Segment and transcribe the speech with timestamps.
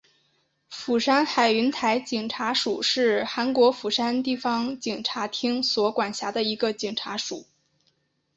[0.67, 7.45] 釜山海云台警察署是韩国釜山地方警察厅所管辖的一个警察署。